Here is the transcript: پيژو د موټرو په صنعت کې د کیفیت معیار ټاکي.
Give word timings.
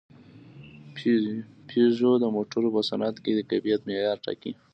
پيژو 1.67 2.11
د 2.19 2.25
موټرو 2.35 2.69
په 2.75 2.81
صنعت 2.89 3.15
کې 3.23 3.31
د 3.35 3.39
کیفیت 3.49 3.79
معیار 3.87 4.17
ټاکي. 4.25 4.51